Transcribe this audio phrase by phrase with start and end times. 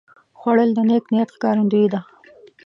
[0.39, 1.99] خوړل د نیک نیت ښکارندویي ده